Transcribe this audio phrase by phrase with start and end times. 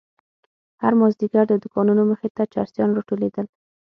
[0.81, 3.45] هر مازيگر د دوکانو مخې ته چرسيان راټولېدل.